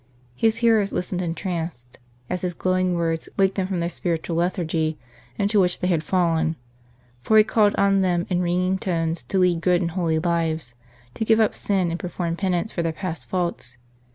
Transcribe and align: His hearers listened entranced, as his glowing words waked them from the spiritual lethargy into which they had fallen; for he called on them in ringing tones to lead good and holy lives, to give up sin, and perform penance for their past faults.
His 0.35 0.57
hearers 0.65 0.91
listened 0.91 1.21
entranced, 1.21 1.99
as 2.27 2.41
his 2.41 2.55
glowing 2.55 2.95
words 2.95 3.29
waked 3.37 3.53
them 3.53 3.67
from 3.67 3.81
the 3.81 3.89
spiritual 3.91 4.37
lethargy 4.37 4.97
into 5.37 5.59
which 5.59 5.79
they 5.79 5.89
had 5.89 6.03
fallen; 6.03 6.55
for 7.21 7.37
he 7.37 7.43
called 7.43 7.75
on 7.75 8.01
them 8.01 8.25
in 8.27 8.41
ringing 8.41 8.79
tones 8.79 9.21
to 9.25 9.37
lead 9.37 9.61
good 9.61 9.79
and 9.79 9.91
holy 9.91 10.17
lives, 10.17 10.73
to 11.13 11.23
give 11.23 11.39
up 11.39 11.53
sin, 11.53 11.91
and 11.91 11.99
perform 11.99 12.35
penance 12.35 12.73
for 12.73 12.81
their 12.81 12.91
past 12.91 13.29
faults. 13.29 13.77